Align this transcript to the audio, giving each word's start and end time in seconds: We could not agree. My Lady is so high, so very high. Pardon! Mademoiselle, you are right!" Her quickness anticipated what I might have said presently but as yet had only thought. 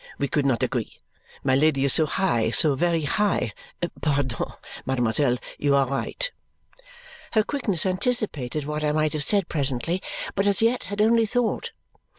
We 0.17 0.27
could 0.27 0.47
not 0.47 0.63
agree. 0.63 0.97
My 1.43 1.53
Lady 1.53 1.85
is 1.85 1.93
so 1.93 2.07
high, 2.07 2.49
so 2.49 2.73
very 2.73 3.03
high. 3.03 3.53
Pardon! 4.01 4.47
Mademoiselle, 4.83 5.37
you 5.59 5.75
are 5.75 5.85
right!" 5.85 6.31
Her 7.33 7.43
quickness 7.43 7.85
anticipated 7.85 8.65
what 8.65 8.83
I 8.83 8.93
might 8.93 9.13
have 9.13 9.23
said 9.23 9.47
presently 9.47 10.01
but 10.33 10.47
as 10.47 10.59
yet 10.59 10.85
had 10.85 11.03
only 11.03 11.27
thought. 11.27 11.71